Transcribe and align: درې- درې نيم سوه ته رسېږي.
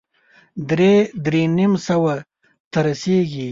درې- 0.69 1.09
درې 1.25 1.41
نيم 1.57 1.73
سوه 1.87 2.15
ته 2.71 2.79
رسېږي. 2.85 3.47